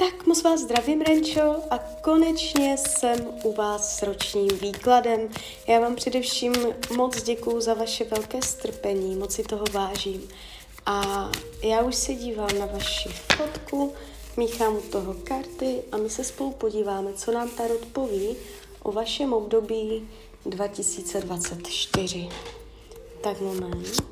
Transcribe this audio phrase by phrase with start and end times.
[0.00, 5.28] Tak moc vás zdravím, Renčo, a konečně jsem u vás s ročním výkladem.
[5.66, 6.52] Já vám především
[6.96, 10.28] moc děkuju za vaše velké strpení, moc si toho vážím.
[10.86, 11.30] A
[11.62, 13.92] já už se dívám na vaši fotku,
[14.36, 18.36] míchám u toho karty a my se spolu podíváme, co nám Tarot poví
[18.82, 20.08] o vašem období
[20.46, 22.28] 2024.
[23.20, 24.09] Tak moment.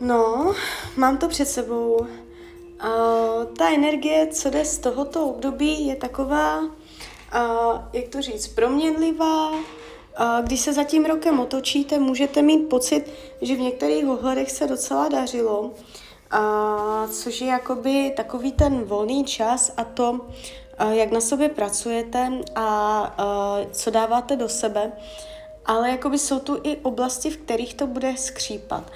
[0.00, 0.54] No,
[0.96, 1.96] mám to před sebou.
[1.96, 2.06] Uh,
[3.56, 6.70] ta energie, co jde z tohoto období, je taková, uh,
[7.92, 9.50] jak to říct, proměnlivá.
[9.50, 9.60] Uh,
[10.42, 13.10] když se za tím rokem otočíte, můžete mít pocit,
[13.42, 19.72] že v některých ohledech se docela dařilo, uh, což je jakoby takový ten volný čas
[19.76, 24.92] a to, uh, jak na sobě pracujete a uh, co dáváte do sebe.
[25.66, 28.90] Ale jakoby jsou tu i oblasti, v kterých to bude skřípat.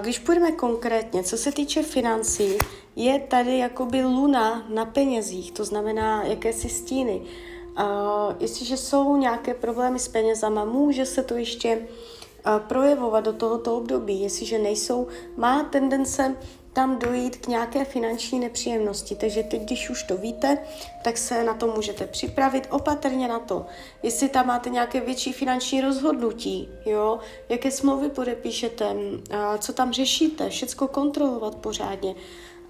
[0.00, 2.58] Když půjdeme konkrétně, co se týče financí,
[2.96, 7.22] je tady jakoby luna na penězích, to znamená jakési stíny.
[8.40, 11.88] Jestliže jsou nějaké problémy s penězama, může se to ještě
[12.58, 14.20] projevovat do tohoto období.
[14.20, 16.36] Jestliže nejsou, má tendence
[16.72, 19.14] tam dojít k nějaké finanční nepříjemnosti.
[19.14, 20.58] Takže teď, když už to víte,
[21.04, 23.66] tak se na to můžete připravit opatrně na to.
[24.02, 28.96] Jestli tam máte nějaké větší finanční rozhodnutí, jo, jaké smlouvy podepíšete,
[29.58, 32.14] co tam řešíte, všecko kontrolovat pořádně.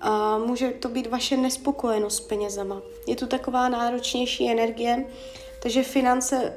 [0.00, 2.82] A může to být vaše nespokojenost s penězama.
[3.06, 5.04] Je tu taková náročnější energie,
[5.66, 6.52] takže finance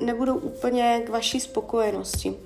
[0.00, 2.36] nebudou úplně k vaší spokojenosti.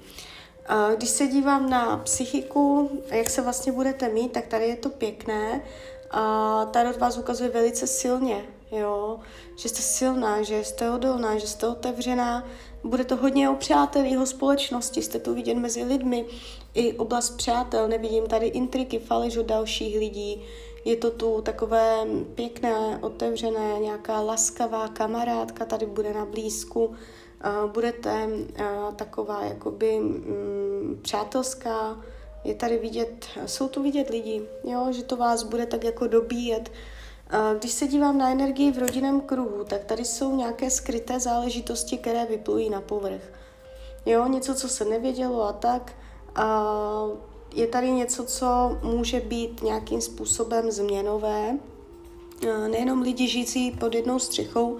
[0.96, 5.62] Když se dívám na psychiku, jak se vlastně budete mít, tak tady je to pěkné.
[6.10, 9.20] A Tarot vás ukazuje velice silně, jo?
[9.56, 12.46] že jste silná, že jste odolná, že jste otevřená.
[12.84, 16.26] Bude to hodně o přátelích, o společnosti, jste tu vidět mezi lidmi,
[16.74, 20.42] i oblast přátel, nevidím tady intriky, faleš od dalších lidí.
[20.84, 26.94] Je to tu takové pěkné, otevřené, nějaká laskavá kamarádka tady bude na blízku
[27.66, 28.28] budete
[28.97, 32.00] taková jakoby mm, přátelská,
[32.44, 36.72] je tady vidět, jsou tu vidět lidi, jo, že to vás bude tak jako dobíjet.
[37.59, 42.26] Když se dívám na energii v rodinném kruhu, tak tady jsou nějaké skryté záležitosti, které
[42.26, 43.22] vyplují na povrch.
[44.06, 45.92] Jo, něco, co se nevědělo a tak.
[46.34, 46.65] A
[47.54, 51.58] je tady něco, co může být nějakým způsobem změnové.
[52.68, 54.76] Nejenom lidi žijící pod jednou střechou,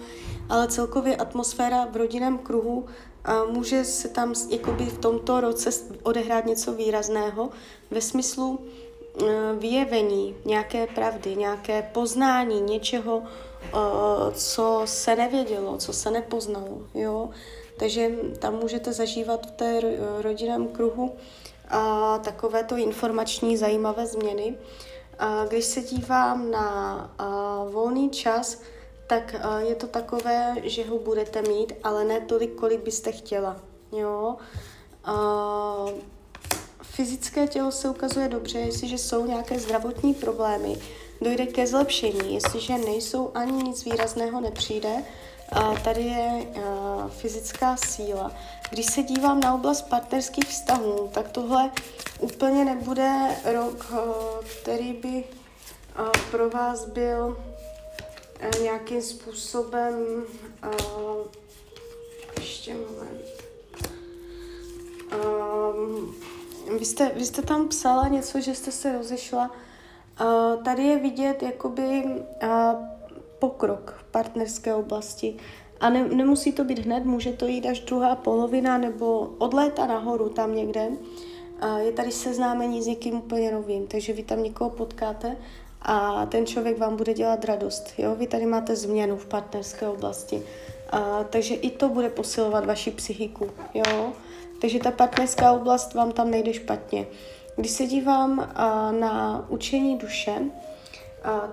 [0.49, 2.87] ale celkově atmosféra v rodinném kruhu
[3.25, 5.71] a může se tam jakoby v tomto roce
[6.03, 7.51] odehrát něco výrazného
[7.91, 9.29] ve smyslu uh,
[9.59, 13.25] vyjevení nějaké pravdy, nějaké poznání něčeho, uh,
[14.35, 16.79] co se nevědělo, co se nepoznalo.
[16.95, 17.31] Jo?
[17.77, 19.81] Takže tam můžete zažívat v té
[20.21, 21.13] rodinném kruhu
[22.25, 24.59] takovéto informační zajímavé změny.
[25.49, 27.11] Když se dívám na
[27.73, 28.61] volný čas,
[29.07, 33.57] tak je to takové, že ho budete mít, ale ne tolik, kolik byste chtěla.
[33.93, 34.37] Jo?
[36.83, 40.77] Fyzické tělo se ukazuje dobře, jestliže jsou nějaké zdravotní problémy,
[41.21, 42.35] dojde ke zlepšení.
[42.35, 45.05] Jestliže nejsou ani nic výrazného nepřijde,
[45.85, 46.47] tady je
[47.09, 48.33] fyzická síla.
[48.73, 51.71] Když se dívám na oblast partnerských vztahů, tak tohle
[52.21, 53.99] úplně nebude rok, uh,
[54.63, 55.25] který by
[55.99, 57.37] uh, pro vás byl
[58.43, 60.25] Eh, nějakým způsobem
[62.41, 63.43] ještě moment.
[66.79, 69.51] Vy, jste, vy jste tam psala něco, že jste se rozešla.
[70.65, 72.05] Tady je vidět jakoby
[73.39, 75.37] pokrok v partnerské oblasti.
[75.83, 79.87] A ne, nemusí to být hned, může to jít až druhá polovina nebo od léta
[79.87, 80.89] nahoru tam někde.
[80.89, 85.37] Uh, je tady seznámení s někým úplně novým, takže vy tam někoho potkáte
[85.83, 87.95] a ten člověk vám bude dělat radost.
[87.99, 88.15] Jo?
[88.15, 90.43] Vy tady máte změnu v partnerské oblasti.
[90.91, 93.51] A, takže i to bude posilovat vaši psychiku.
[93.75, 94.13] Jo?
[94.61, 97.07] Takže ta partnerská oblast vám tam nejde špatně.
[97.57, 100.72] Když se dívám a, na učení duše, a,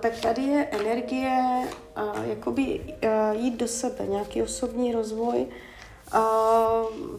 [0.00, 5.46] tak tady je energie a, jakoby a, jít do sebe, nějaký osobní rozvoj,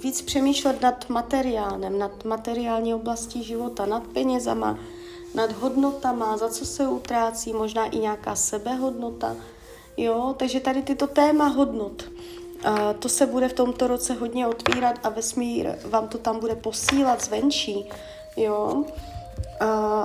[0.03, 4.79] víc přemýšlet nad materiálem, nad materiální oblastí života, nad penězama,
[5.35, 9.35] nad hodnotama, za co se utrácí, možná i nějaká sebehodnota.
[9.97, 14.95] Jo, takže tady tyto téma hodnot, uh, to se bude v tomto roce hodně otvírat
[15.03, 17.89] a vesmír vám to tam bude posílat zvenčí.
[18.37, 18.85] Jo,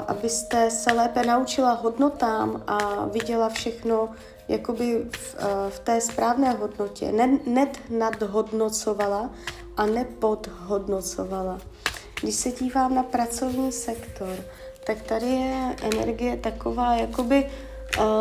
[0.07, 4.09] abyste se lépe naučila hodnotám a viděla všechno
[4.49, 5.37] jakoby v,
[5.69, 7.13] v té správné hodnotě.
[7.47, 9.31] Ne, nadhodnocovala
[9.77, 11.59] a nepodhodnocovala.
[12.21, 14.37] Když se dívám na pracovní sektor,
[14.87, 17.51] tak tady je energie taková jakoby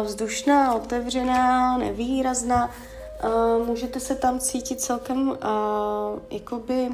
[0.03, 2.71] vzdušná, otevřená, nevýrazná.
[3.65, 5.37] Můžete se tam cítit celkem
[6.29, 6.89] jakoby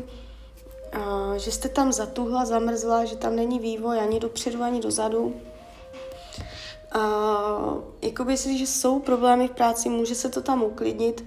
[0.92, 5.42] a, že jste tam zatuhla, zamrzla, že tam není vývoj ani dopředu, ani dozadu.
[6.92, 7.02] A,
[8.02, 11.26] jakoby si, že jsou problémy v práci, může se to tam uklidnit,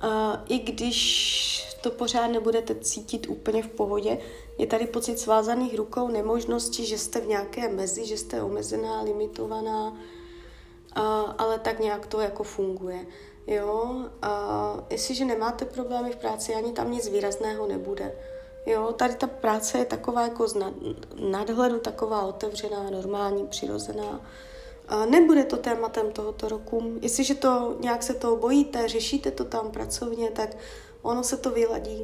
[0.00, 4.18] a, i když to pořád nebudete cítit úplně v pohodě.
[4.58, 9.96] Je tady pocit svázaných rukou, nemožnosti, že jste v nějaké mezi, že jste omezená, limitovaná,
[10.92, 13.06] a, ale tak nějak to jako funguje.
[13.46, 18.12] Jo, a jestliže nemáte problémy v práci, ani tam nic výrazného nebude.
[18.66, 20.56] Jo, tady ta práce je taková jako z
[21.30, 24.20] nadhledu, taková otevřená, normální, přirozená.
[24.88, 26.92] A nebude to tématem tohoto roku.
[27.00, 30.56] Jestliže to nějak se toho bojíte, řešíte to tam pracovně, tak
[31.02, 32.02] ono se to vyladí.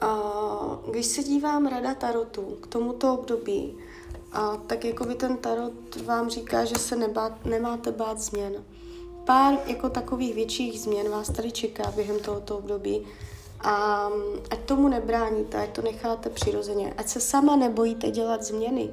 [0.00, 0.22] A
[0.90, 3.78] když se dívám rada tarotu k tomuto období,
[4.32, 8.64] a tak jako by ten tarot vám říká, že se nebát, nemáte bát změn.
[9.24, 13.06] Pár jako takových větších změn vás tady čeká během tohoto období.
[13.60, 14.08] A
[14.50, 18.90] ať tomu nebráníte, ať to necháte přirozeně, ať se sama nebojíte dělat změny.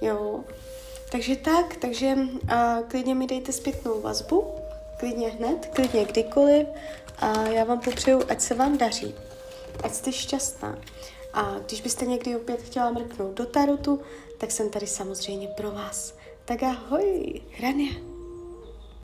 [0.00, 0.44] Jo.
[1.12, 2.16] Takže tak, takže
[2.48, 4.44] a klidně mi dejte zpětnou vazbu,
[4.96, 6.66] klidně hned, klidně kdykoliv
[7.18, 9.14] a já vám popřeju, ať se vám daří,
[9.84, 10.78] ať jste šťastná.
[11.32, 14.00] A když byste někdy opět chtěla mrknout do tarotu,
[14.38, 16.14] tak jsem tady samozřejmě pro vás.
[16.44, 18.17] Tak ahoj, Hrania.